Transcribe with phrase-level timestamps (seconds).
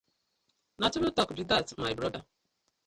[0.81, 2.23] Na true talk be dat my brother.